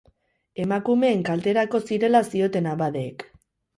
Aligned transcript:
Emakumeen 0.63 1.21
kalterako 1.29 1.81
zirela 1.91 2.23
zioten 2.33 2.71
abadeek. 2.73 3.29